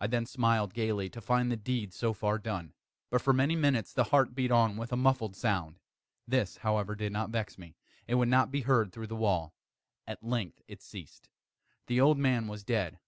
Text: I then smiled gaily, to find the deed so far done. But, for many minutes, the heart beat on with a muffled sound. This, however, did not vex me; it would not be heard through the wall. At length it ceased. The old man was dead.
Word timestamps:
I 0.00 0.06
then 0.06 0.24
smiled 0.24 0.72
gaily, 0.72 1.10
to 1.10 1.20
find 1.20 1.50
the 1.50 1.56
deed 1.56 1.92
so 1.92 2.12
far 2.12 2.38
done. 2.38 2.74
But, 3.10 3.20
for 3.22 3.32
many 3.32 3.56
minutes, 3.56 3.92
the 3.92 4.04
heart 4.04 4.32
beat 4.32 4.52
on 4.52 4.76
with 4.76 4.92
a 4.92 4.96
muffled 4.96 5.34
sound. 5.34 5.80
This, 6.28 6.58
however, 6.58 6.94
did 6.94 7.10
not 7.12 7.30
vex 7.30 7.58
me; 7.58 7.74
it 8.06 8.14
would 8.14 8.28
not 8.28 8.52
be 8.52 8.60
heard 8.60 8.92
through 8.92 9.08
the 9.08 9.16
wall. 9.16 9.52
At 10.06 10.22
length 10.22 10.62
it 10.68 10.80
ceased. 10.80 11.28
The 11.88 12.00
old 12.00 12.18
man 12.18 12.46
was 12.46 12.62
dead. 12.62 13.00